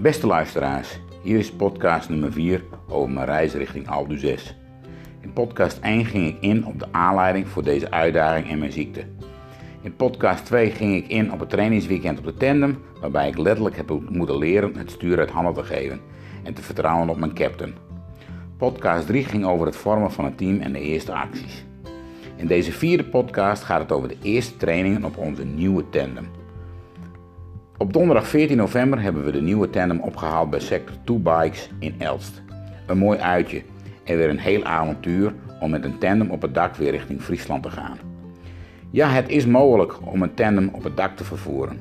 [0.00, 4.36] Beste luisteraars, hier is podcast nummer 4 over mijn reis richting Alpe.
[5.20, 9.04] In podcast 1 ging ik in op de aanleiding voor deze uitdaging en mijn ziekte.
[9.80, 13.76] In podcast 2 ging ik in op het trainingsweekend op de tandem, waarbij ik letterlijk
[13.76, 16.00] heb moeten leren het stuur uit handen te geven
[16.42, 17.74] en te vertrouwen op mijn captain.
[18.56, 21.64] Podcast 3 ging over het vormen van een team en de eerste acties.
[22.36, 26.28] In deze vierde podcast gaat het over de eerste trainingen op onze nieuwe tandem.
[27.80, 31.94] Op donderdag 14 november hebben we de nieuwe tandem opgehaald bij Sector 2 Bikes in
[31.98, 32.42] Elst.
[32.86, 33.62] Een mooi uitje
[34.04, 37.62] en weer een heel avontuur om met een tandem op het dak weer richting Friesland
[37.62, 37.98] te gaan.
[38.90, 41.80] Ja, het is mogelijk om een tandem op het dak te vervoeren.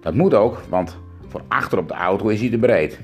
[0.00, 0.96] Dat moet ook, want
[1.28, 3.00] voor achter op de auto is hij te breed.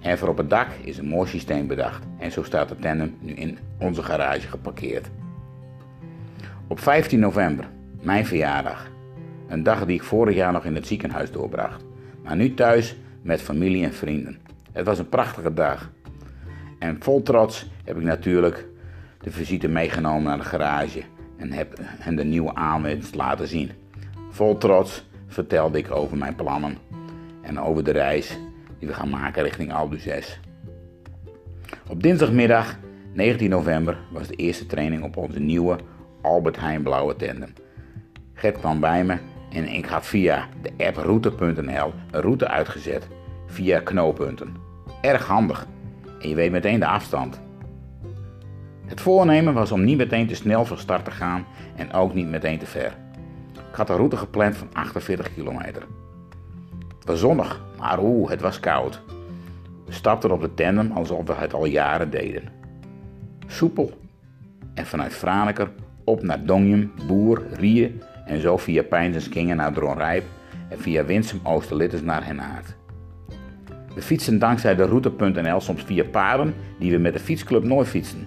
[0.00, 2.04] En voor op het dak is een mooi systeem bedacht.
[2.18, 5.10] En zo staat de tandem nu in onze garage geparkeerd.
[6.66, 7.68] Op 15 november,
[8.02, 8.92] mijn verjaardag.
[9.48, 11.84] Een dag die ik vorig jaar nog in het ziekenhuis doorbracht.
[12.22, 14.38] Maar nu thuis met familie en vrienden.
[14.72, 15.90] Het was een prachtige dag.
[16.78, 18.66] En vol trots heb ik natuurlijk
[19.20, 21.02] de visite meegenomen naar de garage
[21.36, 23.70] en heb hen de nieuwe aanwinst laten zien.
[24.30, 26.76] Vol trots vertelde ik over mijn plannen
[27.42, 28.38] en over de reis
[28.78, 30.22] die we gaan maken richting Alpe.
[31.88, 32.76] Op dinsdagmiddag
[33.12, 35.78] 19 november was de eerste training op onze nieuwe
[36.22, 37.52] Albert Heijn blauwe tandem.
[38.34, 39.16] Gert kwam bij me
[39.54, 43.08] en ik had via de app route.nl een route uitgezet
[43.46, 44.56] via knooppunten.
[45.00, 45.66] Erg handig
[46.20, 47.40] en je weet meteen de afstand.
[48.86, 52.28] Het voornemen was om niet meteen te snel van start te gaan en ook niet
[52.28, 52.96] meteen te ver.
[53.70, 55.82] Ik had een route gepland van 48 kilometer.
[56.98, 59.00] Het was zonnig, maar oeh, het was koud.
[59.86, 62.48] We stapten op de tandem alsof we het al jaren deden.
[63.46, 63.90] Soepel.
[64.74, 65.70] En vanuit Franeker
[66.04, 70.24] op naar Dongjum, Boer, Rieën en zo via Pijnsenskingen naar Dronrijp
[70.68, 72.74] en via Winsum Oosterlittes naar Henaard.
[73.94, 78.26] We fietsen dankzij de route.nl soms via paden die we met de fietsclub nooit fietsen.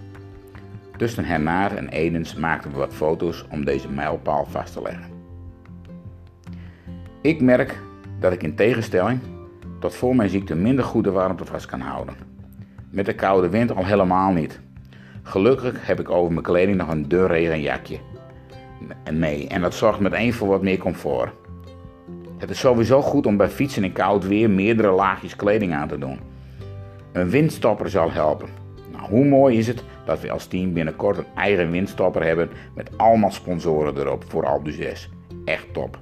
[0.98, 5.06] Tussen Hernaar en Edens maakten we wat foto's om deze mijlpaal vast te leggen.
[7.22, 7.80] Ik merk
[8.20, 9.20] dat ik in tegenstelling
[9.80, 12.16] tot voor mijn ziekte minder goed de warmte vast kan houden.
[12.90, 14.60] Met de koude wind al helemaal niet.
[15.24, 18.00] Gelukkig heb ik over mijn kleding nog een dun regenjakje
[19.14, 21.32] mee en dat zorgt meteen voor wat meer comfort.
[22.38, 25.98] Het is sowieso goed om bij fietsen in koud weer meerdere laagjes kleding aan te
[25.98, 26.20] doen.
[27.12, 28.50] Een windstopper zal helpen.
[28.92, 32.98] Nou, hoe mooi is het dat we als team binnenkort een eigen windstopper hebben met
[32.98, 35.10] allemaal sponsoren erop voor Alpe d'Huez.
[35.46, 36.00] Echt top.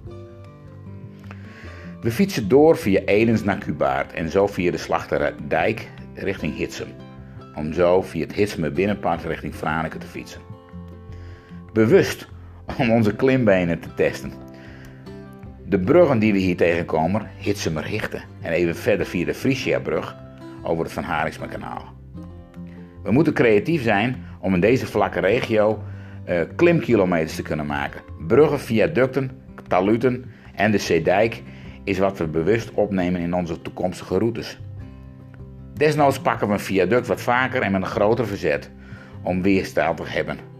[2.01, 6.87] We fietsen door via Edens naar Cubaard en zo via de Slachterdijk richting Hitsem.
[7.55, 10.41] Om zo via het Hitsemer binnenpad richting Franeker te fietsen.
[11.73, 12.27] Bewust
[12.79, 14.31] om onze klimbenen te testen.
[15.65, 20.15] De bruggen die we hier tegenkomen, Hitsemer Hichten en even verder via de Frisia-brug
[20.63, 21.93] over het Van Haringsma-kanaal.
[23.03, 25.83] We moeten creatief zijn om in deze vlakke regio
[26.29, 28.01] uh, klimkilometers te kunnen maken.
[28.27, 29.31] Bruggen, viaducten,
[29.67, 31.41] taluten en de Zeedijk
[31.83, 34.59] is wat we bewust opnemen in onze toekomstige routes.
[35.73, 38.71] Desnoods pakken we een viaduct wat vaker en met een groter verzet
[39.23, 40.54] om weerstaal te hebben.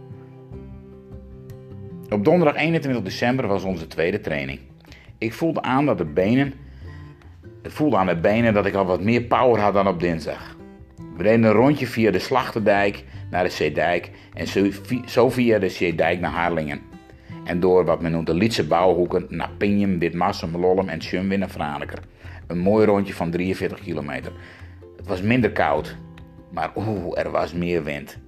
[2.10, 4.58] Op donderdag 21 december was onze tweede training.
[5.18, 6.54] Ik voelde aan dat de benen.
[7.62, 10.56] Het voelde aan de benen dat ik al wat meer power had dan op dinsdag.
[11.16, 14.46] We deden een rondje via de Slachterdijk naar de Zeedijk en
[15.06, 16.80] zo via de Zeedijk naar Harlingen.
[17.44, 21.48] En door wat men noemt de Lietse bouwhoeken naar Pinjum, Witmassum, Lollum en Schumwin naar
[21.48, 21.98] Franeker.
[22.46, 24.32] Een mooi rondje van 43 kilometer.
[24.96, 25.96] Het was minder koud,
[26.50, 28.18] maar oeh, er was meer wind.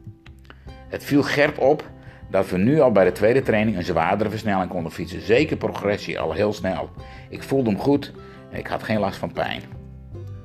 [0.89, 1.85] Het viel Gert op
[2.31, 5.21] dat we nu al bij de tweede training een zwaardere versnelling konden fietsen.
[5.21, 6.91] Zeker progressie, al heel snel.
[7.29, 8.13] Ik voelde hem goed
[8.51, 9.63] en ik had geen last van pijn.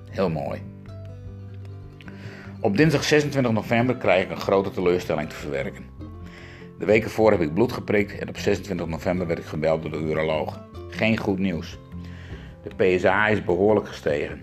[0.10, 0.62] Heel mooi.
[2.60, 5.84] Op dinsdag 26 november krijg ik een grote teleurstelling te verwerken.
[6.80, 9.92] De weken voor heb ik bloed geprikt en op 26 november werd ik gebeld door
[9.92, 10.60] de uroloog.
[10.90, 11.78] Geen goed nieuws.
[12.64, 14.42] De PSA is behoorlijk gestegen.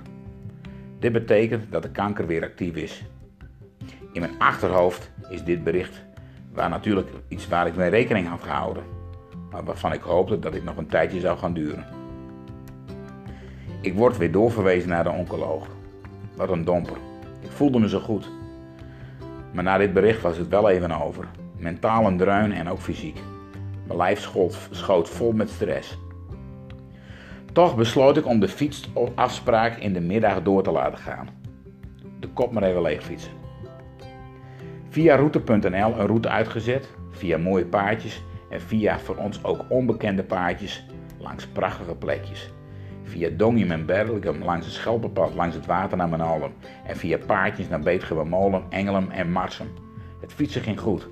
[0.98, 3.04] Dit betekent dat de kanker weer actief is.
[4.12, 6.02] In mijn achterhoofd is dit bericht
[6.52, 8.82] waar natuurlijk iets waar ik mee rekening had gehouden,
[9.50, 11.84] maar waarvan ik hoopte dat dit nog een tijdje zou gaan duren.
[13.80, 15.66] Ik word weer doorverwezen naar de oncoloog.
[16.36, 16.96] Wat een domper.
[17.40, 18.30] Ik voelde me zo goed.
[19.52, 21.28] Maar na dit bericht was het wel even over.
[21.56, 23.18] Mentaal een dreun en ook fysiek.
[23.86, 25.98] Mijn lijf schoot, schoot vol met stress.
[27.52, 31.28] Toch besloot ik om de fietsafspraak in de middag door te laten gaan.
[32.20, 33.32] De kop maar even leeg fietsen.
[34.90, 40.84] Via route.nl een route uitgezet, via mooie paardjes en via voor ons ook onbekende paardjes
[41.18, 42.52] langs prachtige plekjes.
[43.02, 46.52] via Dongium en Berlicum langs het Schelpenpad, langs het water naar Menalem
[46.86, 49.68] en via paardjes naar Beetgewe Molen, Engelem en Marsum.
[50.20, 51.08] Het fietsen ging goed.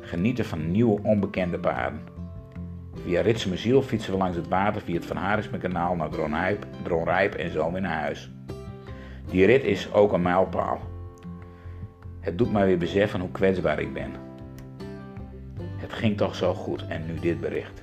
[0.00, 2.00] Genieten van nieuwe onbekende paarden.
[3.04, 7.50] Via Ritsemeziel fietsen we langs het water via het Van Harismekanaal naar Dronrijp, Dronrijp en
[7.50, 8.30] zo weer naar huis.
[9.30, 10.91] Die rit is ook een mijlpaal.
[12.22, 14.10] Het doet mij weer beseffen hoe kwetsbaar ik ben.
[15.76, 17.82] Het ging toch zo goed en nu dit bericht.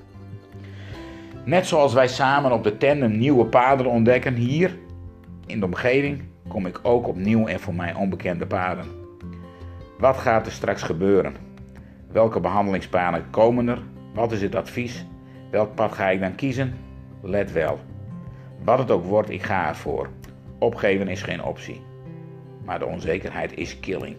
[1.44, 4.76] Net zoals wij samen op de tandem nieuwe paden ontdekken hier
[5.46, 8.84] in de omgeving, kom ik ook op nieuw en voor mij onbekende paden.
[9.98, 11.34] Wat gaat er straks gebeuren?
[12.12, 13.82] Welke behandelingspaden komen er?
[14.14, 15.06] Wat is het advies?
[15.50, 16.74] Welk pad ga ik dan kiezen?
[17.22, 17.78] Let wel.
[18.64, 20.08] Wat het ook wordt, ik ga ervoor.
[20.58, 21.80] Opgeven is geen optie.
[22.64, 24.16] Maar de onzekerheid is killing.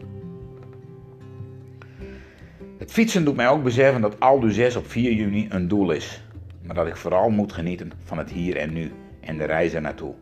[2.77, 6.23] Het fietsen doet mij ook beseffen dat Aldu 6 op 4 juni een doel is.
[6.61, 9.81] Maar dat ik vooral moet genieten van het hier en nu en de reis er
[9.81, 10.13] naartoe.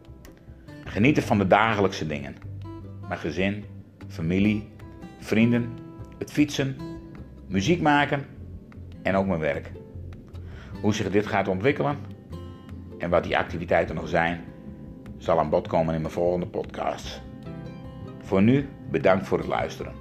[0.84, 2.36] Genieten van de dagelijkse dingen.
[3.08, 3.64] Mijn gezin,
[4.08, 4.68] familie,
[5.20, 5.70] vrienden,
[6.18, 6.76] het fietsen,
[7.48, 8.26] muziek maken
[9.02, 9.72] en ook mijn werk.
[10.82, 11.98] Hoe zich dit gaat ontwikkelen
[12.98, 14.42] en wat die activiteiten nog zijn,
[15.18, 17.22] zal aan bod komen in mijn volgende podcast.
[18.30, 19.99] Voor nu bedankt voor het luisteren.